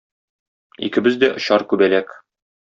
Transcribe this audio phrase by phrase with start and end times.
[0.87, 2.19] Икебез дә очар күбәләк.